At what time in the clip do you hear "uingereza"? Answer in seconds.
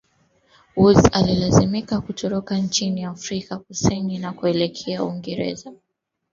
5.03-5.73